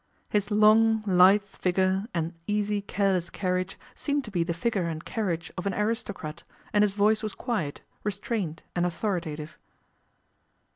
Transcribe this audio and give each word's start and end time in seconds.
His 0.29 0.49
long, 0.49 1.03
lithe 1.05 1.43
figure, 1.43 2.07
and 2.11 2.33
easy, 2.47 2.81
careless 2.81 3.29
carriage 3.29 3.77
seemed 3.93 4.25
to 4.25 4.31
be 4.31 4.43
the 4.43 4.51
figure 4.51 4.87
and 4.87 5.05
carriage 5.05 5.51
of 5.55 5.67
an 5.67 5.75
aristocrat, 5.75 6.41
and 6.73 6.81
his 6.83 6.89
voice 6.89 7.21
was 7.21 7.35
quiet, 7.35 7.81
restrained, 8.03 8.63
and 8.75 8.83
authoritative. 8.87 9.59